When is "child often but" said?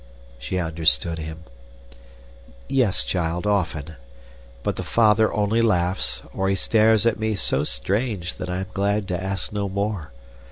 3.05-4.75